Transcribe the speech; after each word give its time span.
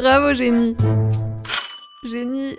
Bravo, 0.00 0.32
génie. 0.32 0.76
Génie. 2.08 2.56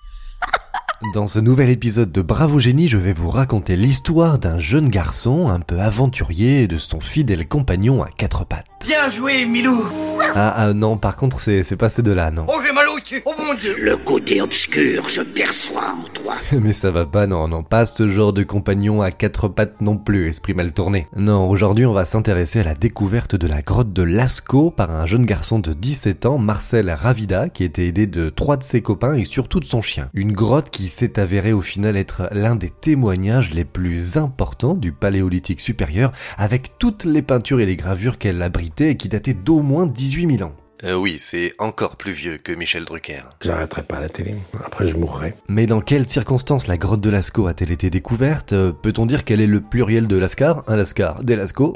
Dans 1.14 1.26
ce 1.26 1.40
nouvel 1.40 1.70
épisode 1.70 2.12
de 2.12 2.22
Bravo 2.22 2.60
Génie, 2.60 2.90
je 2.90 2.98
vais 2.98 3.14
vous 3.14 3.30
raconter 3.30 3.78
l'histoire 3.78 4.40
d'un 4.40 4.60
jeune 4.60 4.90
garçon 4.90 5.48
un 5.48 5.62
peu 5.62 5.80
aventurier 5.80 6.64
et 6.64 6.68
de 6.68 6.78
son 6.78 7.00
fidèle 7.00 7.48
compagnon 7.48 8.04
à 8.04 8.10
quatre 8.10 8.44
pattes. 8.46 8.66
Bien 8.86 9.08
joué, 9.08 9.46
Milou 9.46 9.90
Ah, 10.36 10.54
ah 10.54 10.74
non, 10.74 10.98
par 10.98 11.16
contre, 11.16 11.40
c'est 11.40 11.64
c'est 11.64 11.78
pas 11.78 11.88
ces 11.88 12.02
deux-là, 12.02 12.30
non. 12.32 12.46
Oh, 12.50 12.60
j'ai 12.66 12.74
mal 12.74 12.89
Oh 13.26 13.34
mon 13.40 13.56
dieu 13.56 13.76
Le 13.80 13.98
côté 13.98 14.40
obscur, 14.40 15.10
je 15.10 15.22
perçois 15.22 15.96
en 15.96 16.04
toi. 16.14 16.36
Mais 16.62 16.74
ça 16.74 16.92
va 16.92 17.08
pas, 17.08 17.26
non, 17.26 17.48
non, 17.48 17.64
pas 17.64 17.88
ce 17.88 18.08
genre 18.10 18.34
de 18.34 18.44
compagnon 18.44 19.02
à 19.02 19.10
quatre 19.10 19.48
pattes 19.48 19.82
non 19.82 19.98
plus, 19.98 20.28
esprit 20.28 20.54
mal 20.54 20.74
tourné. 20.74 21.08
Non, 21.16 21.50
aujourd'hui 21.50 21.88
on 21.88 21.94
va 21.94 22.06
s'intéresser 22.06 22.60
à 22.60 22.64
la 22.64 22.76
découverte 22.76 23.36
de 23.36 23.48
la 23.48 23.64
grotte 23.64 23.94
de 23.94 24.04
Lascaux 24.04 24.70
par 24.70 24.92
un 24.92 25.08
jeune 25.08 25.26
garçon 25.26 25.58
de 25.58 25.74
17 25.74 26.28
ans, 26.28 26.38
Marcel 26.38 26.92
Ravida, 26.92 27.50
qui 27.50 27.64
était 27.64 27.88
aidé 27.88 28.06
de 28.06 28.30
trois 28.30 28.58
de 28.58 28.64
ses 28.64 28.82
copains 28.82 29.16
et 29.16 29.26
surtout 29.26 29.60
de 29.60 29.66
son 29.66 29.82
chien. 29.82 30.10
Une 30.14 30.34
grotte 30.34 30.70
qui 30.70 30.88
s'est 30.88 31.20
avérée 31.20 31.54
au 31.54 31.62
final 31.62 31.98
être 31.98 32.30
l'un 32.32 32.56
des 32.56 32.70
témoignages 32.70 33.54
les 33.54 33.66
plus 33.66 34.18
importants 34.18 34.76
du 34.76 34.92
paléolithique 34.92 35.62
supérieur, 35.62 36.12
avec 36.38 36.78
toutes 36.78 37.06
les 37.06 37.24
peintures 37.24 37.60
et 37.60 37.66
les 37.66 37.76
gravures 37.76 38.20
qu'elle 38.20 38.42
abritait 38.44 38.92
et 38.92 38.98
qui 38.98 39.10
dataient 39.10 39.34
d'au 39.34 39.62
moins 39.62 39.88
18 39.88 40.38
000 40.38 40.48
ans. 40.48 40.54
Euh, 40.86 40.96
oui, 40.96 41.18
c'est 41.20 41.54
encore 41.60 41.98
plus 41.98 42.14
vieux 42.14 42.38
que 42.38 42.54
Michel 42.54 42.86
Drucker. 42.86 43.24
J'arrêterai 43.42 43.84
pas 43.84 44.00
la 44.00 44.08
télé. 44.08 44.36
Après, 44.64 44.88
je 44.88 44.96
mourrai. 44.96 45.36
Mais 45.50 45.68
dans 45.68 45.82
quelles 45.82 46.08
circonstances 46.08 46.68
la 46.68 46.78
grotte 46.78 47.02
de 47.02 47.10
Lascaux 47.10 47.48
a-t-elle 47.48 47.72
été 47.72 47.90
découverte? 47.90 48.54
Euh, 48.54 48.72
Peut-on 48.72 49.06
dire 49.06 49.26
qu'elle 49.26 49.42
est 49.42 49.48
le 49.48 49.60
pluriel 49.60 50.08
de 50.08 50.16
Lascar? 50.18 50.64
Un 50.68 50.78
Lascar, 50.78 51.24
des 51.24 51.36
Lascaux 51.36 51.74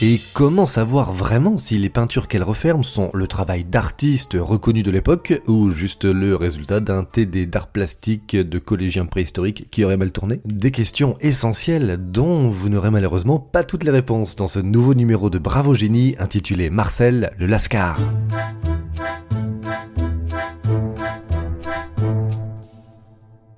et 0.00 0.20
comment 0.32 0.66
savoir 0.66 1.12
vraiment 1.12 1.58
si 1.58 1.76
les 1.76 1.88
peintures 1.88 2.28
qu'elle 2.28 2.44
referme 2.44 2.84
sont 2.84 3.10
le 3.14 3.26
travail 3.26 3.64
d'artistes 3.64 4.36
reconnus 4.38 4.84
de 4.84 4.92
l'époque 4.92 5.40
ou 5.48 5.70
juste 5.70 6.04
le 6.04 6.36
résultat 6.36 6.78
d'un 6.78 7.02
TD 7.02 7.46
d'art 7.46 7.66
plastique 7.66 8.36
de 8.36 8.58
collégiens 8.60 9.06
préhistoriques 9.06 9.68
qui 9.70 9.84
aurait 9.84 9.96
mal 9.96 10.12
tourné? 10.12 10.40
Des 10.44 10.70
questions 10.70 11.16
essentielles 11.20 11.98
dont 12.00 12.48
vous 12.48 12.68
n'aurez 12.68 12.92
malheureusement 12.92 13.40
pas 13.40 13.64
toutes 13.64 13.82
les 13.82 13.90
réponses 13.90 14.36
dans 14.36 14.48
ce 14.48 14.60
nouveau 14.60 14.94
numéro 14.94 15.30
de 15.30 15.38
Bravo 15.38 15.74
Génie 15.74 16.14
intitulé 16.20 16.70
Marcel 16.70 17.32
le 17.36 17.46
Lascar. 17.46 17.98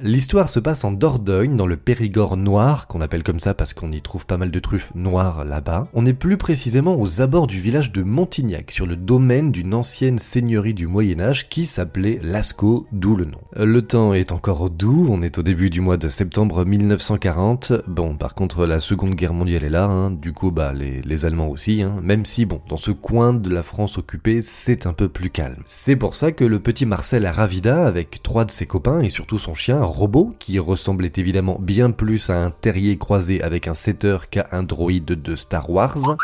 L'histoire 0.03 0.48
se 0.48 0.61
passe 0.61 0.84
en 0.84 0.93
Dordogne, 0.93 1.56
dans 1.56 1.67
le 1.67 1.77
Périgord 1.77 2.39
noir, 2.39 2.87
qu'on 2.87 3.03
appelle 3.03 3.23
comme 3.23 3.39
ça 3.39 3.53
parce 3.53 3.75
qu'on 3.75 3.93
y 3.93 4.01
trouve 4.01 4.25
pas 4.25 4.39
mal 4.39 4.51
de 4.51 4.59
truffes 4.59 4.93
noires 4.95 5.45
là-bas. 5.45 5.89
On 5.93 6.06
est 6.06 6.15
plus 6.15 6.39
précisément 6.39 6.98
aux 6.98 7.20
abords 7.20 7.47
du 7.47 7.61
village 7.61 7.93
de 7.93 8.03
Montignac, 8.03 8.71
sur 8.71 8.87
le 8.87 8.97
domaine 8.97 9.53
d'une 9.53 9.75
ancienne 9.75 10.19
seigneurie 10.19 10.73
du 10.73 10.87
Moyen-Âge 10.87 11.51
qui 11.51 11.67
s'appelait 11.67 12.19
Lascaux, 12.23 12.87
d'où 12.93 13.15
le 13.15 13.27
nom. 13.27 13.41
Euh, 13.59 13.67
Le 13.67 13.83
temps 13.83 14.15
est 14.15 14.33
encore 14.33 14.71
doux, 14.71 15.06
on 15.11 15.21
est 15.21 15.37
au 15.37 15.43
début 15.43 15.69
du 15.69 15.83
mois 15.83 15.98
de 15.98 16.09
septembre 16.09 16.65
1940. 16.65 17.73
Bon, 17.87 18.17
par 18.17 18.34
contre, 18.34 18.65
la 18.65 18.81
seconde 18.81 19.17
guerre 19.17 19.34
mondiale 19.34 19.65
est 19.65 19.71
là, 19.71 19.84
hein, 19.84 20.11
du 20.11 20.33
coup, 20.33 20.51
bah, 20.51 20.73
les, 20.73 21.03
les 21.03 21.25
Allemands 21.27 21.48
aussi, 21.48 21.83
hein, 21.83 22.01
même 22.03 22.25
si, 22.25 22.47
bon, 22.47 22.62
dans 22.71 22.78
ce 22.78 22.91
coin 22.91 23.34
de 23.34 23.51
la 23.51 23.62
France 23.62 23.98
occupée, 23.98 24.41
c'est 24.41 24.87
un 24.87 24.95
peu 24.95 25.11
plus 25.11 25.28
calme. 25.28 25.62
C'est 25.67 25.97
pour 25.97 26.15
ça 26.15 26.33
que 26.33 26.45
le 26.47 26.59
petit 26.59 26.87
Marcel 26.87 27.27
Ravida, 27.27 27.87
avec 27.87 28.23
trois 28.23 28.47
de 28.47 28.51
ses 28.51 28.65
copains 28.65 29.01
et 29.01 29.11
surtout 29.11 29.39
son 29.39 29.53
chien, 29.53 29.90
Robot, 29.91 30.35
qui 30.39 30.59
ressemblait 30.59 31.13
évidemment 31.17 31.59
bien 31.61 31.91
plus 31.91 32.31
à 32.31 32.43
un 32.43 32.51
terrier 32.51 32.97
croisé 32.97 33.43
avec 33.43 33.69
un 33.69 33.75
setter 33.75 34.19
qu'à 34.31 34.49
un 34.53 34.63
droïde 34.63 35.05
de 35.05 35.37
Star 35.37 35.69
Wars. 35.71 36.17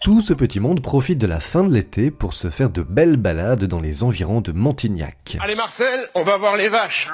Tout 0.00 0.22
ce 0.22 0.32
petit 0.32 0.60
monde 0.60 0.80
profite 0.80 1.18
de 1.18 1.26
la 1.26 1.40
fin 1.40 1.62
de 1.62 1.70
l'été 1.70 2.10
pour 2.10 2.32
se 2.32 2.48
faire 2.48 2.70
de 2.70 2.80
belles 2.80 3.18
balades 3.18 3.66
dans 3.66 3.82
les 3.82 4.02
environs 4.02 4.40
de 4.40 4.50
Montignac. 4.50 5.36
Allez, 5.40 5.54
Marcel, 5.54 6.08
on 6.14 6.22
va 6.22 6.38
voir 6.38 6.56
les 6.56 6.70
vaches 6.70 7.10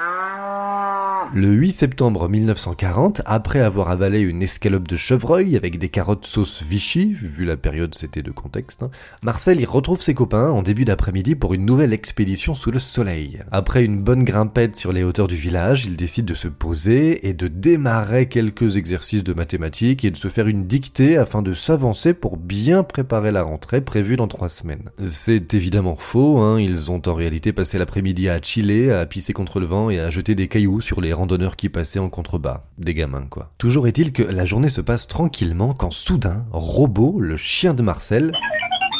Le 1.34 1.49
8 1.49 1.72
septembre 1.72 2.28
1940, 2.28 3.22
après 3.27 3.59
avoir 3.59 3.91
avalé 3.91 4.21
une 4.21 4.41
escalope 4.41 4.87
de 4.87 4.94
chevreuil 4.94 5.56
avec 5.56 5.81
des 5.81 5.88
carottes 5.88 6.27
sauce 6.27 6.62
Vichy, 6.62 7.12
vu 7.12 7.44
la 7.44 7.56
période 7.56 7.97
c'était 7.97 8.22
de 8.22 8.31
contexte, 8.31 8.84
hein, 8.84 8.91
Marcel 9.21 9.61
y 9.61 9.65
retrouve 9.65 10.00
ses 10.00 10.15
copains 10.15 10.50
en 10.50 10.62
début 10.62 10.84
d'après-midi 10.84 11.34
pour 11.34 11.55
une 11.55 11.66
nouvelle 11.66 11.93
expédition 11.93 12.55
sous 12.55 12.71
le 12.71 12.78
soleil. 12.78 13.41
Après 13.50 13.84
une 13.84 14.00
bonne 14.00 14.22
grimpette 14.22 14.77
sur 14.77 14.93
les 14.93 15.03
hauteurs 15.03 15.27
du 15.27 15.34
village, 15.34 15.87
il 15.87 15.97
décide 15.97 16.27
de 16.27 16.34
se 16.34 16.47
poser 16.47 17.27
et 17.27 17.34
de 17.34 17.49
démarrer 17.49 18.28
quelques 18.28 18.77
exercices 18.77 19.25
de 19.25 19.34
mathématiques 19.34 20.05
et 20.05 20.12
de 20.12 20.16
se 20.16 20.28
faire 20.28 20.47
une 20.47 20.69
dictée 20.69 21.16
afin 21.16 21.43
de 21.43 21.53
s'avancer 21.53 22.15
pour 22.15 22.37
bien 22.37 22.75
préparer 22.82 23.32
la 23.32 23.42
rentrée 23.42 23.81
prévue 23.81 24.16
dans 24.16 24.28
trois 24.28 24.48
semaines. 24.48 24.91
C'est 25.04 25.54
évidemment 25.54 25.97
faux, 25.97 26.38
hein, 26.38 26.60
ils 26.60 26.91
ont 26.91 27.03
en 27.06 27.14
réalité 27.14 27.53
passé 27.53 27.78
l'après-midi 27.78 28.28
à 28.28 28.41
chiller, 28.41 28.92
à 28.92 29.06
pisser 29.06 29.32
contre 29.32 29.60
le 29.60 29.66
vent 29.66 29.91
et 29.91 30.00
à 30.00 30.10
jeter 30.10 30.34
des 30.34 30.48
cailloux 30.48 30.81
sur 30.81 31.00
les 31.00 31.12
randonneurs 31.12 31.56
qui 31.56 31.69
passaient 31.69 31.98
en 31.98 32.09
contrebas. 32.09 32.64
Des 32.78 32.94
gamins, 32.94 33.26
quoi. 33.28 33.53
Toujours 33.59 33.87
est-il 33.87 34.12
que 34.12 34.22
la 34.22 34.44
journée 34.44 34.69
se 34.69 34.81
passe 34.81 35.06
tranquillement 35.06 35.75
quand 35.75 35.91
soudain, 35.91 36.47
Robot, 36.53 37.20
le 37.20 37.37
chien 37.37 37.75
de 37.75 37.82
Marcel, 37.82 38.32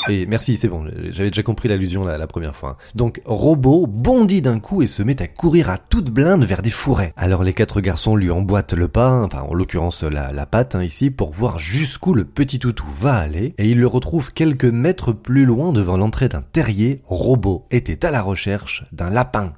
et 0.09 0.27
merci, 0.27 0.57
c'est 0.57 0.69
bon, 0.69 0.85
j'avais 1.11 1.31
déjà 1.31 1.43
compris 1.43 1.69
l'allusion 1.69 2.05
la, 2.05 2.19
la 2.19 2.27
première 2.27 2.57
fois. 2.57 2.77
Donc, 2.95 3.21
Robot 3.25 3.87
bondit 3.87 4.43
d'un 4.43 4.61
coup 4.61 4.83
et 4.83 4.87
se 4.87 5.03
met 5.03 5.21
à 5.23 5.29
courir 5.29 5.71
à 5.71 5.79
toute 5.79 6.11
blinde 6.11 6.45
vers 6.45 6.63
des 6.63 6.71
fourrés. 6.71 7.13
Alors 7.17 7.43
les 7.43 7.53
quatre 7.53 7.81
garçons 7.81 8.17
lui 8.17 8.31
emboîtent 8.31 8.75
le 8.75 8.89
pas, 8.89 9.23
enfin 9.23 9.41
en 9.41 9.55
l'occurrence 9.55 10.03
la, 10.03 10.33
la 10.33 10.47
patte 10.47 10.75
hein, 10.75 10.83
ici, 10.83 11.11
pour 11.11 11.33
voir 11.33 11.59
jusqu'où 11.59 12.15
le 12.15 12.25
petit 12.25 12.59
toutou 12.59 12.87
va 13.01 13.15
aller, 13.15 13.55
et 13.59 13.69
il 13.69 13.79
le 13.79 13.87
retrouve 13.87 14.33
quelques 14.33 14.65
mètres 14.65 15.13
plus 15.13 15.45
loin 15.45 15.73
devant 15.73 15.97
l'entrée 15.97 16.29
d'un 16.29 16.43
terrier. 16.43 17.03
Robot 17.07 17.67
était 17.71 18.05
à 18.05 18.11
la 18.11 18.23
recherche 18.23 18.85
d'un 18.93 19.11
lapin. 19.11 19.53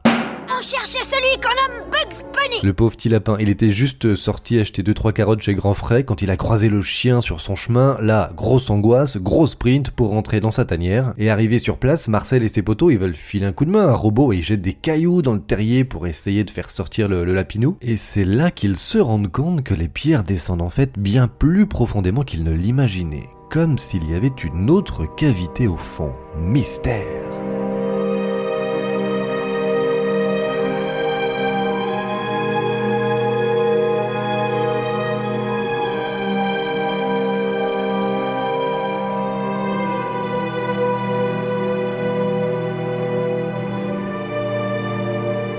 On 0.50 0.62
cherchait 0.62 1.04
celui 1.04 1.38
qu'on 1.41 1.50
nomme 1.50 1.91
Bugs 1.91 2.64
Le 2.64 2.72
pauvre 2.72 2.97
petit 2.97 3.10
lapin, 3.10 3.36
il 3.38 3.50
était 3.50 3.70
juste 3.70 4.14
sorti 4.16 4.59
acheter 4.59 4.82
2-3 4.82 5.12
carottes 5.12 5.42
chez 5.42 5.54
Grand 5.54 5.75
Frais 5.75 6.04
quand 6.04 6.22
il 6.22 6.31
a 6.31 6.38
croisé 6.38 6.70
le 6.70 6.81
chien 6.81 7.20
sur 7.20 7.42
son 7.42 7.54
chemin. 7.54 7.98
Là, 8.00 8.32
grosse 8.34 8.70
angoisse, 8.70 9.19
gros 9.19 9.47
sprint 9.47 9.91
pour 9.91 10.09
rentrer 10.09 10.41
dans 10.41 10.50
sa 10.50 10.64
tanière. 10.64 11.12
Et 11.19 11.28
arrivé 11.28 11.59
sur 11.59 11.76
place, 11.76 12.09
Marcel 12.09 12.42
et 12.42 12.48
ses 12.48 12.62
potos, 12.62 12.91
ils 12.91 12.98
veulent 12.98 13.14
filer 13.14 13.44
un 13.44 13.53
coup 13.53 13.66
de 13.66 13.70
main 13.70 13.88
à 13.88 13.94
Robot 13.94 14.32
et 14.32 14.38
ils 14.38 14.42
jettent 14.42 14.62
des 14.62 14.72
cailloux 14.72 15.20
dans 15.20 15.34
le 15.34 15.42
terrier 15.42 15.84
pour 15.84 16.06
essayer 16.06 16.44
de 16.44 16.50
faire 16.50 16.70
sortir 16.70 17.09
le, 17.09 17.25
le 17.25 17.34
lapinou. 17.34 17.76
Et 17.82 17.98
c'est 17.98 18.25
là 18.25 18.50
qu'ils 18.50 18.78
se 18.78 18.98
rendent 18.98 19.30
compte 19.30 19.62
que 19.62 19.75
les 19.75 19.88
pierres 19.88 20.25
descendent 20.25 20.62
en 20.62 20.70
fait 20.70 20.98
bien 20.98 21.28
plus 21.28 21.66
profondément 21.66 22.22
qu'ils 22.22 22.44
ne 22.44 22.53
l'imaginaient. 22.53 23.28
Comme 23.50 23.76
s'il 23.76 24.10
y 24.10 24.15
avait 24.15 24.32
une 24.44 24.70
autre 24.70 25.04
cavité 25.16 25.66
au 25.66 25.76
fond. 25.76 26.12
Mystère. 26.38 27.28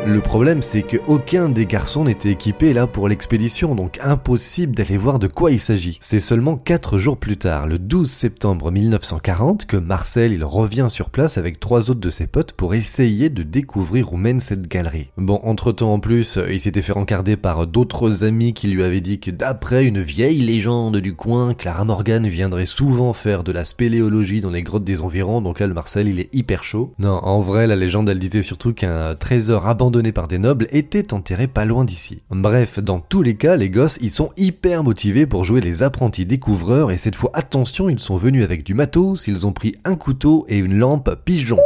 Le 0.05 0.21
problème, 0.21 0.61
c'est 0.61 0.81
que 0.81 0.97
aucun 1.07 1.49
des 1.49 1.65
garçons 1.65 2.05
n'était 2.05 2.31
équipé 2.31 2.73
là 2.73 2.87
pour 2.87 3.07
l'expédition, 3.07 3.75
donc 3.75 3.99
impossible 4.01 4.73
d'aller 4.73 4.97
voir 4.97 5.19
de 5.19 5.27
quoi 5.27 5.51
il 5.51 5.59
s'agit. 5.59 5.97
C'est 6.01 6.19
seulement 6.19 6.55
4 6.55 6.97
jours 6.97 7.17
plus 7.17 7.37
tard, 7.37 7.67
le 7.67 7.77
12 7.77 8.09
septembre 8.09 8.71
1940, 8.71 9.65
que 9.65 9.77
Marcel 9.77 10.33
il 10.33 10.43
revient 10.43 10.87
sur 10.89 11.09
place 11.09 11.37
avec 11.37 11.59
trois 11.59 11.91
autres 11.91 11.99
de 11.99 12.09
ses 12.09 12.27
potes 12.27 12.53
pour 12.53 12.73
essayer 12.73 13.29
de 13.29 13.43
découvrir 13.43 14.13
où 14.13 14.17
mène 14.17 14.39
cette 14.39 14.67
galerie. 14.67 15.09
Bon, 15.17 15.41
entre 15.43 15.71
temps 15.71 15.93
en 15.93 15.99
plus, 15.99 16.39
il 16.49 16.59
s'était 16.59 16.81
fait 16.81 16.93
rencarder 16.93 17.35
par 17.35 17.67
d'autres 17.67 18.23
amis 18.23 18.53
qui 18.53 18.67
lui 18.67 18.83
avaient 18.83 19.01
dit 19.01 19.19
que 19.19 19.31
d'après 19.31 19.85
une 19.85 20.01
vieille 20.01 20.41
légende 20.41 20.97
du 20.97 21.13
coin, 21.13 21.53
Clara 21.53 21.83
Morgan 21.83 22.25
viendrait 22.27 22.65
souvent 22.65 23.13
faire 23.13 23.43
de 23.43 23.51
la 23.51 23.65
spéléologie 23.65 24.39
dans 24.39 24.49
les 24.49 24.63
grottes 24.63 24.85
des 24.85 25.01
environs, 25.01 25.41
donc 25.41 25.59
là 25.59 25.67
le 25.67 25.73
Marcel 25.73 26.07
il 26.07 26.19
est 26.19 26.33
hyper 26.33 26.63
chaud. 26.63 26.93
Non, 26.99 27.19
en 27.23 27.41
vrai, 27.41 27.67
la 27.67 27.75
légende 27.75 28.09
elle 28.09 28.19
disait 28.19 28.41
surtout 28.41 28.73
qu'un 28.73 29.13
trésor 29.15 29.67
abandonné 29.67 29.88
par 30.13 30.27
des 30.27 30.37
nobles 30.37 30.67
était 30.71 31.13
enterré 31.13 31.47
pas 31.47 31.65
loin 31.65 31.83
d'ici. 31.83 32.21
Bref, 32.29 32.79
dans 32.79 32.99
tous 32.99 33.21
les 33.21 33.35
cas, 33.35 33.55
les 33.55 33.69
gosses, 33.69 33.97
ils 34.01 34.11
sont 34.11 34.31
hyper 34.37 34.83
motivés 34.83 35.25
pour 35.25 35.43
jouer 35.43 35.61
les 35.61 35.83
apprentis 35.83 36.25
découvreurs 36.25 36.91
et 36.91 36.97
cette 36.97 37.15
fois, 37.15 37.31
attention, 37.33 37.89
ils 37.89 37.99
sont 37.99 38.17
venus 38.17 38.43
avec 38.43 38.63
du 38.63 38.73
matos, 38.73 39.27
ils 39.27 39.47
ont 39.47 39.51
pris 39.51 39.75
un 39.85 39.95
couteau 39.95 40.45
et 40.47 40.57
une 40.57 40.77
lampe 40.77 41.15
pigeon. 41.25 41.59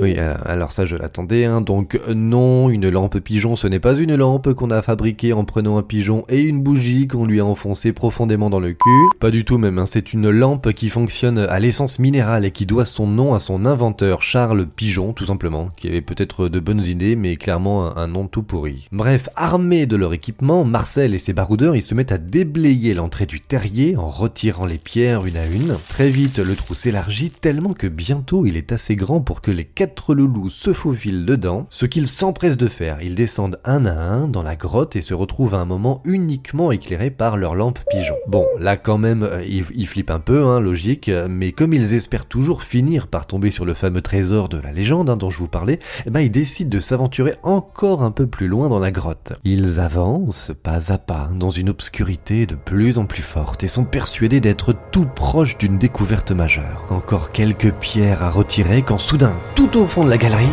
Oui, 0.00 0.14
euh, 0.18 0.34
alors 0.44 0.72
ça 0.72 0.84
je 0.84 0.94
l'attendais, 0.96 1.46
hein. 1.46 1.62
donc 1.62 1.98
euh, 2.08 2.12
non, 2.12 2.68
une 2.68 2.88
lampe 2.90 3.18
pigeon 3.18 3.56
ce 3.56 3.66
n'est 3.66 3.80
pas 3.80 3.94
une 3.94 4.14
lampe 4.14 4.52
qu'on 4.52 4.70
a 4.70 4.82
fabriquée 4.82 5.32
en 5.32 5.44
prenant 5.44 5.78
un 5.78 5.82
pigeon 5.82 6.24
et 6.28 6.42
une 6.42 6.62
bougie 6.62 7.06
qu'on 7.08 7.24
lui 7.24 7.40
a 7.40 7.46
enfoncé 7.46 7.92
profondément 7.92 8.50
dans 8.50 8.60
le 8.60 8.74
cul. 8.74 8.90
Pas 9.20 9.30
du 9.30 9.44
tout 9.44 9.56
même, 9.56 9.78
hein. 9.78 9.86
c'est 9.86 10.12
une 10.12 10.28
lampe 10.28 10.72
qui 10.72 10.90
fonctionne 10.90 11.38
à 11.38 11.58
l'essence 11.60 11.98
minérale 11.98 12.44
et 12.44 12.50
qui 12.50 12.66
doit 12.66 12.84
son 12.84 13.06
nom 13.06 13.32
à 13.32 13.38
son 13.38 13.64
inventeur 13.64 14.22
Charles 14.22 14.66
Pigeon 14.66 15.14
tout 15.14 15.24
simplement, 15.24 15.70
qui 15.76 15.88
avait 15.88 16.02
peut-être 16.02 16.48
de 16.48 16.60
bonnes 16.60 16.82
idées 16.82 17.16
mais 17.16 17.36
clairement 17.36 17.96
un, 17.96 18.06
nom 18.06 18.26
tout 18.26 18.42
pourri. 18.42 18.88
Bref, 18.92 19.28
armés 19.34 19.86
de 19.86 19.96
leur 19.96 20.12
équipement, 20.12 20.64
Marcel 20.64 21.14
et 21.14 21.18
ses 21.18 21.32
baroudeurs 21.32 21.74
ils 21.74 21.82
se 21.82 21.94
mettent 21.94 22.12
à 22.12 22.18
déblayer 22.18 22.92
l'entrée 22.92 23.26
du 23.26 23.40
terrier 23.40 23.96
en 23.96 24.08
retirant 24.08 24.66
les 24.66 24.78
pierres 24.78 25.24
une 25.24 25.36
à 25.36 25.46
une. 25.46 25.74
Très 25.88 26.10
vite 26.10 26.38
le 26.38 26.54
trou 26.54 26.74
s'élargit 26.74 27.30
tellement 27.30 27.72
que 27.72 27.86
bientôt 27.86 28.44
il 28.44 28.56
est 28.56 28.72
assez 28.72 28.94
grand 28.94 29.20
pour 29.20 29.40
que 29.40 29.50
les 29.50 29.64
loulous 30.08 30.48
se 30.48 30.72
faufilent 30.72 31.24
dedans, 31.24 31.66
ce 31.70 31.86
qu'ils 31.86 32.08
s'empressent 32.08 32.56
de 32.56 32.68
faire. 32.68 32.98
Ils 33.02 33.14
descendent 33.14 33.58
un 33.64 33.86
à 33.86 33.94
un 33.94 34.28
dans 34.28 34.42
la 34.42 34.56
grotte 34.56 34.96
et 34.96 35.02
se 35.02 35.14
retrouvent 35.14 35.54
à 35.54 35.58
un 35.58 35.64
moment 35.64 36.02
uniquement 36.04 36.72
éclairés 36.72 37.10
par 37.10 37.36
leur 37.36 37.54
lampe 37.54 37.78
pigeon. 37.90 38.16
Bon, 38.26 38.46
là 38.58 38.76
quand 38.76 38.98
même, 38.98 39.22
euh, 39.22 39.44
ils, 39.44 39.64
ils 39.74 39.86
flippent 39.86 40.10
un 40.10 40.20
peu, 40.20 40.44
hein, 40.44 40.60
logique, 40.60 41.10
mais 41.28 41.52
comme 41.52 41.72
ils 41.72 41.94
espèrent 41.94 42.26
toujours 42.26 42.62
finir 42.62 43.06
par 43.06 43.26
tomber 43.26 43.50
sur 43.50 43.64
le 43.64 43.74
fameux 43.74 44.00
trésor 44.00 44.48
de 44.48 44.58
la 44.58 44.72
légende 44.72 45.10
hein, 45.10 45.16
dont 45.16 45.30
je 45.30 45.38
vous 45.38 45.48
parlais, 45.48 45.78
eh 46.06 46.10
ben 46.10 46.20
ils 46.20 46.30
décident 46.30 46.70
de 46.70 46.80
s'aventurer 46.80 47.34
encore 47.42 48.02
un 48.02 48.10
peu 48.10 48.26
plus 48.26 48.48
loin 48.48 48.68
dans 48.68 48.78
la 48.78 48.90
grotte. 48.90 49.34
Ils 49.44 49.80
avancent 49.80 50.52
pas 50.62 50.92
à 50.92 50.98
pas 50.98 51.28
dans 51.34 51.50
une 51.50 51.68
obscurité 51.68 52.46
de 52.46 52.54
plus 52.54 52.98
en 52.98 53.06
plus 53.06 53.22
forte 53.22 53.62
et 53.64 53.68
sont 53.68 53.84
persuadés 53.84 54.40
d'être 54.40 54.74
tout 54.92 55.06
proche 55.06 55.58
d'une 55.58 55.78
découverte 55.78 56.32
majeure. 56.32 56.84
Encore 56.90 57.32
quelques 57.32 57.72
pierres 57.74 58.22
à 58.22 58.30
retirer 58.30 58.82
quand 58.82 58.98
soudain, 58.98 59.36
tout 59.54 59.75
au 59.76 59.86
fond 59.86 60.04
de 60.04 60.10
la 60.10 60.16
galerie, 60.16 60.48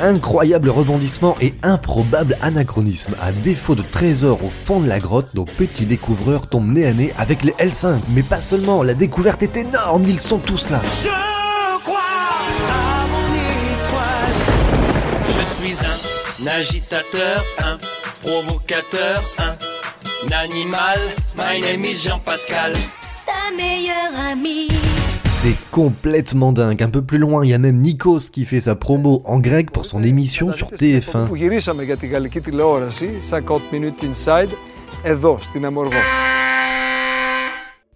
incroyable 0.00 0.70
rebondissement 0.70 1.36
et 1.40 1.54
improbable 1.62 2.36
anachronisme. 2.40 3.14
À 3.20 3.32
défaut 3.32 3.74
de 3.74 3.82
trésors 3.82 4.44
au 4.44 4.50
fond 4.50 4.80
de 4.80 4.88
la 4.88 4.98
grotte, 4.98 5.34
nos 5.34 5.44
petits 5.44 5.86
découvreurs 5.86 6.46
tombent 6.48 6.72
nez 6.72 6.86
à 6.86 6.92
nez 6.92 7.12
avec 7.18 7.42
les 7.42 7.52
L5. 7.52 7.98
Mais 8.10 8.22
pas 8.22 8.40
seulement, 8.40 8.82
la 8.82 8.94
découverte 8.94 9.42
est 9.42 9.56
énorme, 9.56 10.04
ils 10.06 10.20
sont 10.20 10.38
tous 10.38 10.70
là. 10.70 10.80
Je 11.02 11.08
crois 11.84 12.00
à 12.70 13.06
mon 13.12 13.34
étoile. 13.86 14.36
Je 15.26 15.66
suis 15.66 15.78
un 16.42 16.46
agitateur, 16.58 17.44
un 17.64 17.78
provocateur, 18.22 19.20
un 19.38 19.67
animal. 20.32 20.98
Ta 23.26 23.54
meilleure 23.56 24.18
amie. 24.30 24.68
C'est 25.40 25.56
complètement 25.70 26.52
dingue. 26.52 26.82
Un 26.82 26.90
peu 26.90 27.02
plus 27.02 27.18
loin, 27.18 27.44
il 27.44 27.50
y 27.50 27.54
a 27.54 27.58
même 27.58 27.80
Nikos 27.80 28.30
qui 28.32 28.44
fait 28.44 28.60
sa 28.60 28.74
promo 28.74 29.22
en 29.24 29.38
grec 29.38 29.70
pour 29.70 29.84
son 29.84 30.02
émission 30.02 30.50
sur 30.52 30.68
TF1. 30.70 31.28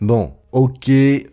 Bon, 0.00 0.32
ok, 0.52 0.90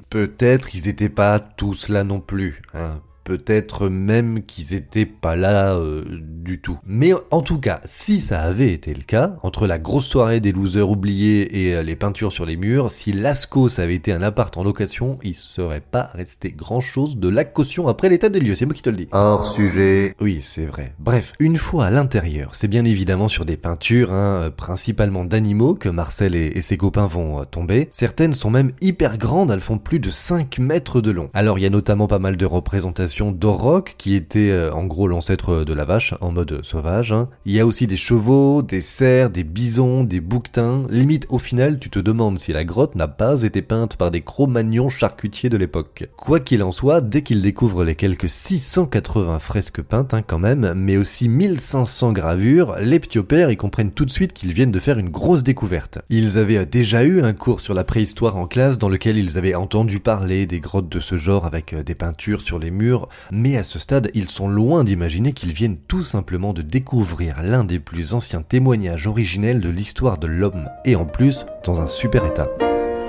peut-être 0.09 0.75
ils 0.75 0.85
n'étaient 0.87 1.09
pas 1.09 1.39
tous 1.39 1.89
là 1.89 2.03
non 2.03 2.19
plus. 2.19 2.61
Hein. 2.73 3.01
Peut-être 3.23 3.89
même 3.89 4.43
qu'ils 4.43 4.75
n'étaient 4.75 5.05
pas 5.05 5.35
là 5.35 5.75
euh, 5.75 6.03
du 6.49 6.59
tout. 6.59 6.79
Mais 6.83 7.13
en 7.29 7.41
tout 7.41 7.59
cas, 7.59 7.79
si 7.85 8.19
ça 8.19 8.41
avait 8.41 8.73
été 8.73 8.91
le 8.95 9.03
cas, 9.03 9.35
entre 9.43 9.67
la 9.67 9.77
grosse 9.77 10.07
soirée 10.07 10.39
des 10.39 10.51
losers 10.51 10.89
oubliés 10.89 11.61
et 11.61 11.75
euh, 11.75 11.83
les 11.83 11.95
peintures 11.95 12.31
sur 12.31 12.43
les 12.47 12.57
murs, 12.57 12.89
si 12.89 13.11
Lascaux 13.11 13.79
avait 13.79 13.93
été 13.93 14.11
un 14.11 14.23
appart 14.23 14.57
en 14.57 14.63
location, 14.63 15.19
il 15.21 15.35
serait 15.35 15.79
pas 15.79 16.09
resté 16.15 16.51
grand 16.51 16.81
chose 16.81 17.17
de 17.17 17.29
la 17.29 17.43
caution 17.43 17.87
après 17.87 18.09
l'état 18.09 18.29
des 18.29 18.39
lieux, 18.39 18.55
c'est 18.55 18.65
moi 18.65 18.73
qui 18.73 18.81
te 18.81 18.89
le 18.89 18.95
dis. 18.95 19.07
Hors 19.11 19.47
sujet. 19.47 20.15
Oui, 20.19 20.39
c'est 20.41 20.65
vrai. 20.65 20.95
Bref, 20.97 21.33
une 21.39 21.57
fois 21.57 21.85
à 21.85 21.91
l'intérieur, 21.91 22.55
c'est 22.55 22.67
bien 22.67 22.83
évidemment 22.83 23.27
sur 23.27 23.45
des 23.45 23.57
peintures, 23.57 24.11
hein, 24.11 24.41
euh, 24.41 24.49
principalement 24.49 25.25
d'animaux, 25.25 25.75
que 25.75 25.89
Marcel 25.89 26.33
et, 26.33 26.53
et 26.55 26.63
ses 26.63 26.77
copains 26.77 27.05
vont 27.05 27.41
euh, 27.41 27.45
tomber. 27.45 27.89
Certaines 27.91 28.33
sont 28.33 28.49
même 28.49 28.71
hyper 28.81 29.19
grandes, 29.19 29.51
elles 29.51 29.59
font 29.59 29.77
plus 29.77 29.99
de 29.99 30.09
5 30.09 30.57
mètres 30.57 30.99
de 30.99 31.11
long. 31.11 31.29
Alors 31.35 31.59
il 31.59 31.61
y 31.61 31.67
a 31.67 31.69
notamment 31.69 32.07
pas 32.07 32.17
mal 32.17 32.37
de 32.37 32.45
représentations 32.47 33.31
d'auroch, 33.31 33.93
qui 33.99 34.15
était 34.15 34.49
euh, 34.49 34.73
en 34.73 34.85
gros 34.85 35.07
l'ancêtre 35.07 35.63
de 35.63 35.73
la 35.73 35.85
vache, 35.85 36.15
en 36.21 36.31
mode 36.31 36.38
sauvage. 36.63 37.13
hein. 37.13 37.29
Il 37.45 37.53
y 37.53 37.59
a 37.59 37.65
aussi 37.65 37.87
des 37.87 37.97
chevaux, 37.97 38.61
des 38.61 38.81
cerfs, 38.81 39.29
des 39.29 39.43
bisons, 39.43 40.03
des 40.03 40.19
bouquetins. 40.19 40.83
Limite, 40.89 41.25
au 41.29 41.39
final, 41.39 41.79
tu 41.79 41.89
te 41.89 41.99
demandes 41.99 42.39
si 42.39 42.53
la 42.53 42.65
grotte 42.65 42.95
n'a 42.95 43.07
pas 43.07 43.43
été 43.43 43.61
peinte 43.61 43.95
par 43.95 44.11
des 44.11 44.21
cro-magnons 44.21 44.89
charcutiers 44.89 45.49
de 45.49 45.57
l'époque. 45.57 46.09
Quoi 46.17 46.39
qu'il 46.39 46.63
en 46.63 46.71
soit, 46.71 47.01
dès 47.01 47.21
qu'ils 47.21 47.41
découvrent 47.41 47.83
les 47.83 47.95
quelques 47.95 48.29
680 48.29 49.39
fresques 49.39 49.81
peintes, 49.81 50.13
hein, 50.13 50.21
quand 50.25 50.39
même, 50.39 50.73
mais 50.75 50.97
aussi 50.97 51.29
1500 51.29 52.11
gravures, 52.13 52.75
les 52.81 52.99
ptiopères 52.99 53.51
y 53.51 53.57
comprennent 53.57 53.91
tout 53.91 54.05
de 54.05 54.11
suite 54.11 54.33
qu'ils 54.33 54.53
viennent 54.53 54.71
de 54.71 54.79
faire 54.79 54.99
une 54.99 55.09
grosse 55.09 55.43
découverte. 55.43 55.99
Ils 56.09 56.37
avaient 56.37 56.57
euh, 56.57 56.65
déjà 56.65 57.03
eu 57.03 57.21
un 57.21 57.33
cours 57.33 57.61
sur 57.61 57.73
la 57.73 57.83
préhistoire 57.83 58.37
en 58.37 58.47
classe 58.47 58.77
dans 58.77 58.89
lequel 58.89 59.17
ils 59.17 59.37
avaient 59.37 59.55
entendu 59.55 59.99
parler 59.99 60.45
des 60.45 60.59
grottes 60.59 60.89
de 60.89 60.99
ce 60.99 61.17
genre 61.17 61.45
avec 61.45 61.73
euh, 61.73 61.83
des 61.83 61.95
peintures 61.95 62.41
sur 62.41 62.59
les 62.59 62.71
murs, 62.71 63.09
mais 63.31 63.57
à 63.57 63.63
ce 63.63 63.79
stade, 63.79 64.11
ils 64.13 64.29
sont 64.29 64.47
loin 64.47 64.83
d'imaginer 64.83 65.33
qu'ils 65.33 65.53
viennent 65.53 65.77
tout 65.87 66.03
simplement 66.19 66.51
de 66.51 66.61
découvrir 66.61 67.37
l'un 67.41 67.63
des 67.63 67.79
plus 67.79 68.13
anciens 68.13 68.41
témoignages 68.41 69.07
originels 69.07 69.61
de 69.61 69.69
l'histoire 69.69 70.17
de 70.17 70.27
l'homme, 70.27 70.67
et 70.83 70.97
en 70.97 71.05
plus, 71.05 71.45
dans 71.63 71.79
un 71.79 71.87
super 71.87 72.25
état. 72.25 72.47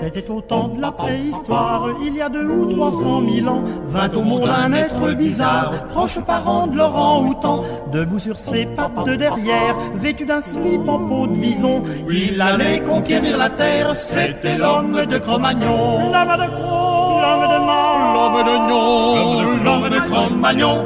C'était 0.01 0.31
au 0.31 0.41
temps 0.41 0.69
de 0.69 0.81
la 0.81 0.93
préhistoire, 0.93 1.89
il 2.05 2.15
y 2.15 2.23
a 2.23 2.29
deux 2.29 2.47
ou 2.47 2.73
trois 2.73 2.93
cent 2.93 3.21
mille 3.21 3.49
ans, 3.49 3.65
vint 3.85 4.11
au 4.11 4.23
monde 4.23 4.49
un 4.49 4.73
être 4.73 5.12
bizarre, 5.17 5.89
proche 5.89 6.21
parent 6.21 6.69
de 6.69 6.77
l'orang-outan, 6.77 7.65
debout 7.93 8.21
sur 8.21 8.39
ses 8.39 8.67
pattes 8.67 9.05
de 9.05 9.17
derrière, 9.17 9.77
vêtu 9.95 10.25
d'un 10.25 10.41
slip 10.41 10.89
en 10.89 11.01
peau 11.01 11.27
de 11.27 11.35
bison, 11.35 11.83
il 12.09 12.41
allait 12.41 12.85
conquérir 12.85 13.37
la 13.39 13.51
terre, 13.51 13.97
c'était 13.97 14.56
l'homme 14.56 15.05
de 15.05 15.19
Cro-Magnon. 15.19 16.13
L'homme 16.13 16.37
de 16.45 16.49
Cro, 16.55 17.21
l'homme 17.23 17.47
de 17.55 17.59
Man, 17.67 18.15
l'homme 18.15 18.43
de 18.51 18.56
Gnon, 18.69 19.65
l'homme 19.65 19.89
de 19.91 19.99
Cro-Magnon. 20.09 20.85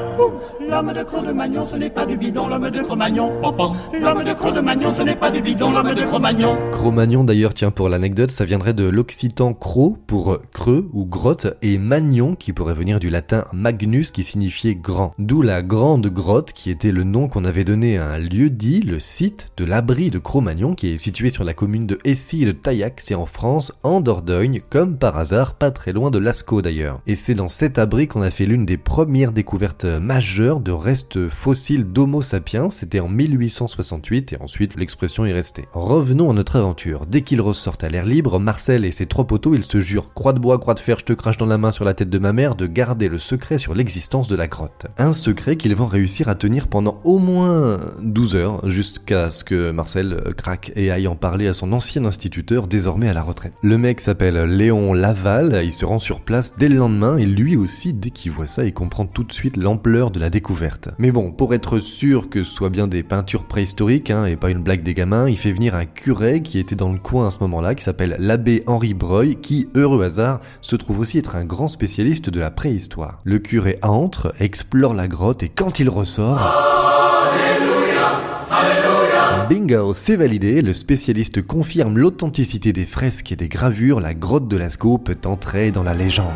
L'homme 0.69 0.93
de 0.93 1.03
Cro-de-Magnon, 1.03 1.65
ce 1.65 1.77
n'est 1.77 1.91
pas 1.91 2.07
du 2.07 2.17
bidon, 2.17 2.49
l'homme 2.49 2.71
de 2.71 2.81
Cro-Magnon. 2.81 3.41
Papa. 3.43 3.73
L'homme 4.01 4.25
de 4.25 4.33
Cro-de-Magnon, 4.33 4.93
ce 4.93 5.03
n'est 5.03 5.17
pas 5.17 5.31
du 5.31 5.43
bidon, 5.43 5.71
l'homme 5.71 5.95
de 5.95 6.05
Cro-Magnon. 6.05 6.57
Cro-Magnon 6.73 7.25
d'ailleurs, 7.25 7.55
tiens 7.55 7.71
pour 7.71 7.89
l'anecdote, 7.89 8.31
ça 8.31 8.45
viendrait 8.45 8.73
de 8.73 8.89
l'occitan 8.89 9.53
cro 9.53 9.99
pour 10.07 10.39
creux 10.53 10.89
ou 10.93 11.05
grotte 11.05 11.55
et 11.61 11.77
magnon 11.79 12.35
qui 12.35 12.53
pourrait 12.53 12.75
venir 12.75 12.99
du 12.99 13.11
latin 13.11 13.45
magnus 13.53 14.11
qui 14.11 14.25
signifiait 14.25 14.75
grand. 14.75 15.15
D'où 15.19 15.43
la 15.43 15.63
grande 15.63 16.07
grotte 16.07 16.53
qui 16.53 16.71
était 16.71 16.93
le 16.93 17.05
nom 17.05 17.29
qu'on 17.29 17.45
avait 17.45 17.65
donné 17.65 17.99
à 17.99 18.13
un 18.13 18.19
lieu 18.19 18.49
dit, 18.49 18.81
le 18.81 19.01
site 19.01 19.51
de 19.57 19.65
l'abri 19.65 20.11
de 20.11 20.19
Cro-Magnon 20.19 20.75
qui 20.75 20.89
est 20.89 20.99
situé 20.99 21.31
sur 21.31 21.45
la 21.45 21.53
commune 21.53 21.87
de 21.87 21.99
Essy 22.05 22.43
et 22.43 22.47
de 22.47 22.53
Taillac, 22.53 23.01
c'est 23.01 23.15
en 23.15 23.27
France, 23.27 23.73
en 23.83 24.01
Dordogne, 24.01 24.61
comme 24.71 24.97
par 24.97 25.19
hasard, 25.19 25.55
pas 25.55 25.71
très 25.71 25.93
loin 25.93 26.11
de 26.11 26.19
Lascaux 26.19 26.63
d'ailleurs. 26.63 27.01
Et 27.07 27.17
c'est 27.17 27.35
dans 27.35 27.49
cet 27.49 27.79
abri 27.79 28.09
qu'on 28.09 28.23
a 28.23 28.31
fait 28.31 28.47
l'une 28.47 28.65
des 28.65 28.79
premières 28.79 29.33
découvertes 29.33 29.85
majeures 29.85 30.54
de 30.61 30.73
restes 30.73 31.29
fossiles 31.29 31.85
d'Homo 31.85 32.23
sapiens, 32.23 32.71
c'était 32.71 33.01
en 33.01 33.09
1868 33.09 34.33
et 34.33 34.41
ensuite 34.41 34.77
l'expression 34.77 35.25
est 35.25 35.33
restée. 35.33 35.67
Revenons 35.73 36.31
à 36.31 36.35
notre 36.35 36.57
aventure. 36.57 37.07
Dès 37.07 37.23
qu'ils 37.23 37.41
ressortent 37.41 37.85
à 37.85 37.89
l'air 37.89 38.05
libre, 38.05 38.39
Marcel 38.39 38.85
et 38.85 38.93
ses 38.93 39.07
trois 39.07 39.27
poteaux, 39.27 39.55
ils 39.55 39.65
se 39.65 39.81
jurent 39.81 40.13
croix 40.15 40.33
de 40.33 40.39
bois, 40.39 40.59
croix 40.59 40.75
de 40.75 40.81
fer, 40.81 40.99
je 40.99 41.05
te 41.05 41.13
crache 41.13 41.37
dans 41.37 41.47
la 41.47 41.59
main 41.59 41.73
sur 41.73 41.85
la 41.85 41.95
tête 41.95 42.11
de 42.11 42.19
ma 42.19 42.33
mère, 42.33 42.55
de 42.55 42.67
garder 42.67 43.09
le 43.09 43.19
secret 43.19 43.59
sur 43.59 43.75
l'existence 43.75 44.29
de 44.29 44.37
la 44.37 44.47
grotte. 44.47 44.87
Un 44.99 45.13
secret 45.13 45.57
qu'ils 45.57 45.75
vont 45.75 45.87
réussir 45.87 46.29
à 46.29 46.35
tenir 46.35 46.69
pendant 46.69 47.01
au 47.05 47.19
moins 47.19 47.81
12 48.03 48.37
heures, 48.37 48.69
jusqu'à 48.69 49.31
ce 49.31 49.45
que 49.45 49.71
Marcel 49.71 50.13
euh, 50.13 50.33
craque 50.33 50.73
et 50.77 50.91
aille 50.91 51.09
en 51.09 51.17
parler 51.17 51.49
à 51.49 51.55
son 51.55 51.73
ancien 51.73 52.05
instituteur, 52.05 52.67
désormais 52.67 53.09
à 53.09 53.15
la 53.15 53.23
retraite. 53.23 53.55
Le 53.63 53.79
mec 53.79 54.01
s'appelle 54.01 54.37
Léon 54.45 54.93
Laval, 54.93 55.63
il 55.65 55.73
se 55.73 55.85
rend 55.85 55.99
sur 55.99 56.21
place 56.21 56.57
dès 56.57 56.69
le 56.69 56.77
lendemain 56.77 57.17
et 57.17 57.27
lui 57.27 57.57
aussi, 57.57 57.95
dès 57.95 58.11
qu'il 58.11 58.33
voit 58.33 58.47
ça, 58.47 58.65
il 58.65 58.75
comprend 58.75 59.07
tout 59.07 59.25
de 59.25 59.33
suite 59.33 59.57
l'ampleur 59.57 60.11
de 60.11 60.21
la 60.21 60.31
découverte. 60.31 60.44
Mais 60.99 61.11
bon, 61.11 61.33
pour 61.33 61.55
être 61.55 61.81
sûr 61.81 62.29
que 62.29 62.45
ce 62.45 62.53
soit 62.53 62.71
bien 62.71 62.87
des 62.87 63.03
peintures 63.03 63.45
préhistoriques 63.45 64.11
hein, 64.11 64.27
et 64.27 64.37
pas 64.37 64.51
une 64.51 64.63
blague 64.63 64.83
des 64.83 64.95
gamins, 64.95 65.29
il 65.29 65.39
fait 65.39 65.53
venir 65.53 65.75
un 65.75 65.87
curé 65.87 66.43
qui 66.43 66.59
était 66.59 66.77
dans 66.77 66.93
le 66.93 66.99
coin 66.99 67.27
à 67.27 67.31
ce 67.31 67.41
moment-là, 67.41 67.75
qui 67.75 67.83
s'appelle 67.83 68.17
l'abbé 68.19 68.63
Henri 68.67 68.95
Breuil, 68.95 69.37
qui, 69.37 69.69
heureux 69.75 70.05
hasard, 70.05 70.41
se 70.61 70.77
trouve 70.77 71.01
aussi 71.01 71.19
être 71.19 71.37
un 71.37 71.45
grand 71.45 71.69
spécialiste 71.69 72.31
de 72.31 72.41
la 72.41 72.51
préhistoire. 72.51 73.21
Le 73.25 73.39
curé 73.39 73.79
entre, 73.83 74.35
explore 74.39 74.95
la 74.95 75.09
grotte 75.09 75.43
et 75.43 75.49
quand 75.49 75.81
il 75.81 75.89
ressort... 75.89 76.41
Bingo, 79.49 79.93
c'est 79.93 80.17
validé, 80.17 80.63
le 80.63 80.73
spécialiste 80.73 81.43
confirme 81.43 81.99
l'authenticité 81.99 82.73
des 82.73 82.87
fresques 82.87 83.31
et 83.31 83.37
des 83.37 83.49
gravures, 83.49 84.01
la 84.01 84.15
grotte 84.15 84.49
de 84.49 84.57
Lascaux 84.57 84.97
peut 84.97 85.19
entrer 85.27 85.71
dans 85.71 85.83
la 85.83 85.93
légende. 85.93 86.33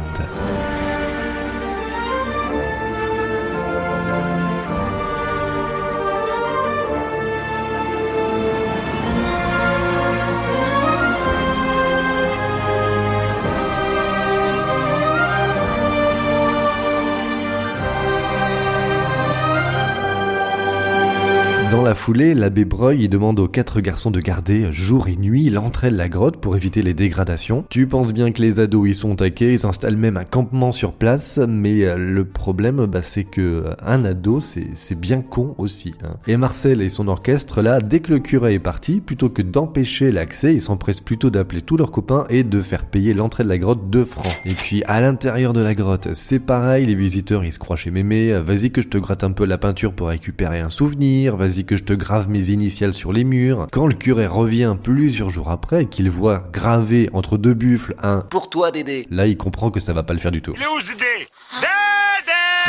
La 21.89 21.95
foulée, 21.95 22.35
l'abbé 22.35 22.67
Breuil 22.67 23.05
y 23.05 23.09
demande 23.09 23.41
aux 23.41 23.49
quatre 23.49 23.81
garçons 23.81 24.11
de 24.11 24.21
garder 24.21 24.71
jour 24.73 25.09
et 25.09 25.17
nuit 25.17 25.49
l'entrée 25.49 25.91
de 25.91 25.97
la 25.97 26.11
grotte 26.11 26.37
pour 26.37 26.55
éviter 26.55 26.83
les 26.83 26.93
dégradations. 26.93 27.65
Tu 27.71 27.87
penses 27.87 28.13
bien 28.13 28.31
que 28.31 28.43
les 28.43 28.61
ados 28.61 28.91
y 28.91 28.95
sont 28.95 29.17
taqués, 29.17 29.55
ils 29.55 29.59
s'installent 29.59 29.97
même 29.97 30.19
un 30.19 30.25
campement 30.25 30.71
sur 30.71 30.93
place, 30.93 31.41
mais 31.49 31.87
euh, 31.87 31.97
le 31.97 32.27
problème, 32.27 32.85
bah, 32.85 33.01
c'est 33.03 33.25
que 33.25 33.41
euh, 33.41 33.75
un 33.83 34.05
ado, 34.05 34.39
c'est 34.39 34.67
c'est 34.75 35.01
bien 35.01 35.23
con 35.23 35.55
aussi. 35.57 35.95
hein. 36.05 36.17
Et 36.27 36.37
Marcel 36.37 36.83
et 36.83 36.91
son 36.91 37.09
orchestre, 37.09 37.63
là, 37.63 37.81
dès 37.81 38.01
que 38.01 38.13
le 38.13 38.19
curé 38.19 38.53
est 38.53 38.59
parti, 38.59 39.01
plutôt 39.01 39.31
que 39.31 39.41
d'empêcher 39.41 40.13
l'accès, 40.13 40.53
ils 40.53 40.61
s'empressent 40.61 41.01
plutôt 41.01 41.31
d'appeler 41.31 41.63
tous 41.63 41.79
leurs 41.79 41.91
copains 41.91 42.25
et 42.29 42.45
de 42.45 42.61
faire 42.61 42.85
payer 42.85 43.15
l'entrée 43.15 43.45
de 43.45 43.49
la 43.49 43.57
grotte 43.57 43.89
2 43.89 44.05
francs. 44.05 44.27
Et 44.45 44.53
puis 44.53 44.83
à 44.85 45.01
l'intérieur 45.01 45.55
de 45.55 45.63
la 45.63 45.75
grotte, 45.75 46.09
c'est 46.13 46.39
pareil, 46.39 46.85
les 46.85 46.95
visiteurs 46.95 47.47
ils 47.47 47.53
se 47.55 47.59
croient 47.59 47.77
chez 47.79 47.91
mémé, 47.91 48.39
vas-y 48.45 48.73
que 48.73 48.83
je 48.83 48.89
te 48.89 48.99
gratte 48.99 49.25
un 49.25 49.33
peu 49.33 49.47
la 49.47 49.57
peinture 49.57 49.95
pour 49.95 50.09
récupérer 50.09 50.61
un 50.61 50.69
souvenir, 50.69 51.39
vas-y 51.39 51.65
que 51.65 51.78
je 51.79 51.85
te 51.85 51.93
grave 51.93 52.29
mes 52.29 52.49
initiales 52.49 52.93
sur 52.93 53.13
les 53.13 53.23
murs. 53.23 53.69
Quand 53.71 53.87
le 53.87 53.95
curé 53.95 54.27
revient 54.27 54.77
plusieurs 54.83 55.31
jours 55.31 55.49
après 55.49 55.85
et 55.85 55.87
qu'il 55.87 56.11
voit 56.11 56.49
gravé 56.53 57.09
entre 57.13 57.39
deux 57.39 57.55
buffles 57.55 57.95
un 58.03 58.23
Pour 58.31 58.51
toi, 58.51 58.73
Dédé. 58.73 59.07
Là, 59.11 59.29
il 59.29 59.37
comprend 59.37 59.71
que 59.71 59.79
ça 59.79 59.93
va 59.93 60.03
pas 60.03 60.13
le 60.13 60.19
faire 60.19 60.33
du 60.33 60.43
tout. 60.43 60.55
Il 60.57 60.63
est 60.63 60.67
où 60.67 60.81
ce 60.81 60.89
Dédé? 60.89 61.29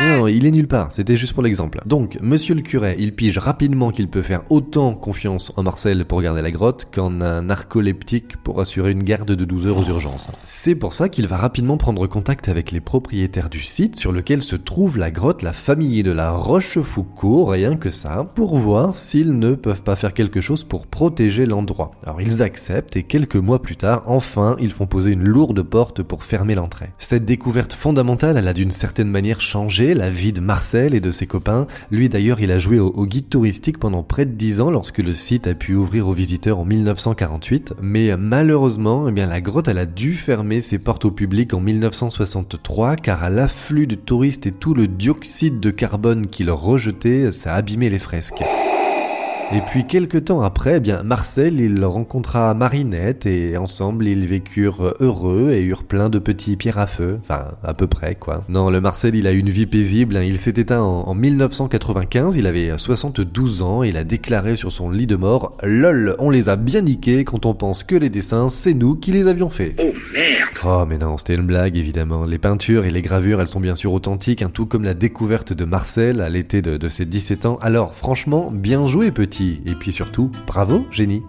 Non, 0.01 0.27
il 0.27 0.45
est 0.45 0.51
nulle 0.51 0.69
part, 0.69 0.93
c'était 0.93 1.17
juste 1.17 1.33
pour 1.33 1.43
l'exemple. 1.43 1.81
Donc, 1.85 2.17
monsieur 2.21 2.55
le 2.55 2.61
curé, 2.61 2.95
il 2.99 3.13
pige 3.13 3.37
rapidement 3.37 3.91
qu'il 3.91 4.07
peut 4.07 4.21
faire 4.21 4.43
autant 4.49 4.93
confiance 4.93 5.51
en 5.57 5.63
Marcel 5.63 6.05
pour 6.05 6.21
garder 6.21 6.41
la 6.41 6.51
grotte 6.51 6.87
qu'en 6.89 7.19
un 7.19 7.41
narcoleptique 7.41 8.37
pour 8.37 8.61
assurer 8.61 8.91
une 8.91 9.03
garde 9.03 9.33
de 9.33 9.43
12 9.43 9.67
heures 9.67 9.77
aux 9.77 9.89
urgences. 9.89 10.29
C'est 10.43 10.75
pour 10.75 10.93
ça 10.93 11.09
qu'il 11.09 11.27
va 11.27 11.35
rapidement 11.35 11.75
prendre 11.75 12.07
contact 12.07 12.47
avec 12.47 12.71
les 12.71 12.79
propriétaires 12.79 13.49
du 13.49 13.61
site 13.61 13.97
sur 13.97 14.13
lequel 14.13 14.41
se 14.41 14.55
trouve 14.55 14.97
la 14.97 15.11
grotte, 15.11 15.41
la 15.41 15.51
famille 15.51 16.01
de 16.01 16.11
la 16.11 16.31
Rochefoucauld, 16.31 17.49
rien 17.49 17.75
que 17.75 17.91
ça, 17.91 18.31
pour 18.35 18.57
voir 18.57 18.95
s'ils 18.95 19.37
ne 19.37 19.53
peuvent 19.53 19.83
pas 19.83 19.97
faire 19.97 20.13
quelque 20.13 20.39
chose 20.39 20.63
pour 20.63 20.87
protéger 20.87 21.45
l'endroit. 21.45 21.91
Alors 22.03 22.21
ils 22.21 22.41
acceptent 22.41 22.95
et 22.95 23.03
quelques 23.03 23.35
mois 23.35 23.61
plus 23.61 23.75
tard, 23.75 24.03
enfin, 24.05 24.55
ils 24.61 24.71
font 24.71 24.87
poser 24.87 25.11
une 25.11 25.27
lourde 25.27 25.61
porte 25.61 26.03
pour 26.03 26.23
fermer 26.23 26.55
l'entrée. 26.55 26.91
Cette 26.97 27.25
découverte 27.25 27.73
fondamentale, 27.73 28.37
elle 28.37 28.47
a 28.47 28.53
d'une 28.53 28.71
certaine 28.71 29.09
manière 29.09 29.41
changé 29.41 29.88
la 29.93 30.09
vie 30.09 30.33
de 30.33 30.41
Marcel 30.41 30.93
et 30.93 30.99
de 30.99 31.11
ses 31.11 31.27
copains. 31.27 31.67
Lui 31.91 32.09
d'ailleurs, 32.09 32.41
il 32.41 32.51
a 32.51 32.59
joué 32.59 32.79
au, 32.79 33.05
guide 33.05 33.29
touristique 33.29 33.79
pendant 33.79 34.03
près 34.03 34.25
de 34.25 34.31
10 34.31 34.61
ans 34.61 34.71
lorsque 34.71 34.99
le 34.99 35.13
site 35.13 35.47
a 35.47 35.53
pu 35.53 35.75
ouvrir 35.75 36.07
aux 36.07 36.13
visiteurs 36.13 36.59
en 36.59 36.65
1948. 36.65 37.73
Mais 37.81 38.15
malheureusement, 38.17 39.07
eh 39.07 39.11
bien, 39.11 39.27
la 39.27 39.41
grotte, 39.41 39.67
a 39.67 39.85
dû 39.85 40.15
fermer 40.15 40.61
ses 40.61 40.79
portes 40.79 41.05
au 41.05 41.11
public 41.11 41.53
en 41.53 41.59
1963 41.59 42.95
car 42.95 43.23
à 43.23 43.29
l'afflux 43.29 43.87
de 43.87 43.95
touristes 43.95 44.47
et 44.47 44.51
tout 44.51 44.73
le 44.73 44.87
dioxyde 44.87 45.59
de 45.59 45.69
carbone 45.69 46.27
qu'il 46.27 46.49
rejetait, 46.49 47.31
ça 47.31 47.53
a 47.53 47.57
abîmé 47.57 47.89
les 47.89 47.99
fresques. 47.99 48.43
Et 49.51 49.61
puis 49.61 49.83
quelques 49.83 50.25
temps 50.25 50.41
après, 50.41 50.75
eh 50.75 50.79
bien 50.79 51.01
Marcel, 51.01 51.59
il 51.59 51.83
rencontra 51.83 52.53
Marinette 52.53 53.25
et 53.25 53.57
ensemble 53.57 54.07
ils 54.07 54.27
vécurent 54.27 54.93
heureux 54.99 55.49
et 55.49 55.63
eurent 55.63 55.85
plein 55.85 56.09
de 56.09 56.19
petits 56.19 56.55
pierres 56.55 56.77
à 56.77 56.85
feu, 56.85 57.19
enfin 57.23 57.45
à 57.63 57.73
peu 57.73 57.87
près 57.87 58.13
quoi. 58.13 58.43
Non, 58.47 58.69
le 58.69 58.79
Marcel, 58.79 59.15
il 59.15 59.25
a 59.25 59.31
une 59.31 59.49
vie 59.49 59.65
paisible, 59.65 60.17
hein. 60.17 60.23
il 60.23 60.37
s'est 60.37 60.53
éteint 60.57 60.81
en, 60.83 61.07
en 61.07 61.15
1995, 61.15 62.35
il 62.35 62.45
avait 62.45 62.77
72 62.77 63.63
ans, 63.63 63.81
il 63.81 63.97
a 63.97 64.03
déclaré 64.03 64.55
sur 64.55 64.71
son 64.71 64.91
lit 64.91 65.07
de 65.07 65.15
mort 65.15 65.57
"Lol, 65.63 66.15
on 66.19 66.29
les 66.29 66.47
a 66.47 66.55
bien 66.55 66.81
niqués 66.81 67.23
quand 67.23 67.47
on 67.47 67.55
pense 67.55 67.83
que 67.83 67.95
les 67.95 68.11
dessins, 68.11 68.49
c'est 68.49 68.75
nous 68.75 68.95
qui 68.95 69.11
les 69.11 69.25
avions 69.25 69.49
faits." 69.49 69.73
Oh 69.79 69.93
Oh 70.63 70.85
mais 70.87 70.97
non, 70.97 71.17
c'était 71.17 71.35
une 71.35 71.45
blague 71.45 71.77
évidemment. 71.77 72.25
Les 72.25 72.37
peintures 72.37 72.85
et 72.85 72.91
les 72.91 73.01
gravures, 73.01 73.41
elles 73.41 73.47
sont 73.47 73.59
bien 73.59 73.75
sûr 73.75 73.93
authentiques, 73.93 74.41
hein, 74.41 74.49
tout 74.53 74.65
comme 74.65 74.83
la 74.83 74.93
découverte 74.93 75.53
de 75.53 75.65
Marcel 75.65 76.21
à 76.21 76.29
l'été 76.29 76.61
de, 76.61 76.77
de 76.77 76.87
ses 76.87 77.05
17 77.05 77.45
ans. 77.45 77.59
Alors 77.61 77.95
franchement, 77.95 78.51
bien 78.51 78.85
joué 78.85 79.11
petit. 79.11 79.61
Et 79.65 79.75
puis 79.75 79.91
surtout, 79.91 80.31
bravo 80.47 80.85
génie. 80.91 81.23